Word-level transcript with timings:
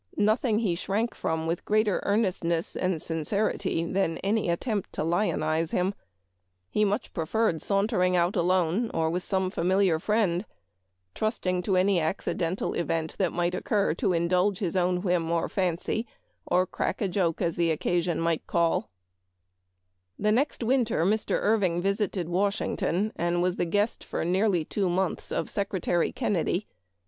Nothing 0.17 0.57
he 0.57 0.73
shrank 0.73 1.13
from 1.13 1.45
with 1.45 1.63
greater 1.63 1.99
earnestness 2.01 2.75
and 2.75 2.99
sincerity 2.99 3.85
than 3.85 4.17
any 4.23 4.49
attempt 4.49 4.91
to 4.93 5.03
lionize 5.03 5.69
him.... 5.73 5.93
He 6.71 6.83
much 6.83 7.13
preferred 7.13 7.61
sauntering 7.61 8.15
out 8.15 8.35
alone, 8.35 8.89
or 8.95 9.11
with 9.11 9.23
some 9.23 9.51
familiar 9.51 9.99
friend— 9.99 10.43
trusting 11.13 11.61
to 11.61 11.75
any 11.77 11.99
accidental 11.99 12.73
event 12.73 13.15
that 13.19 13.31
might 13.31 13.53
occur 13.53 13.93
to 13.93 14.11
indulge 14.11 14.57
his 14.57 14.75
own 14.75 15.03
whim 15.03 15.27
284 15.27 15.27
Memoir 15.27 15.43
of 15.43 15.51
Washington 15.51 15.65
Irving. 15.69 16.01
or 16.01 16.01
fancy, 16.01 16.07
or 16.47 16.65
crack 16.65 16.99
a 17.01 17.07
joke, 17.07 17.39
as 17.43 17.59
occasion 17.59 18.19
might 18.19 18.47
call" 18.47 18.89
The 20.17 20.31
next 20.31 20.63
winter 20.63 21.05
Mr. 21.05 21.37
Irving 21.39 21.79
visited 21.79 22.27
Washing 22.27 22.75
ton, 22.75 23.13
and 23.17 23.39
was 23.43 23.57
the 23.57 23.65
guest 23.65 24.03
for 24.03 24.25
nearly 24.25 24.65
two 24.65 24.89
months 24.89 25.31
of 25.31 25.47
Secretary 25.47 26.11
Kennedy. 26.11 26.65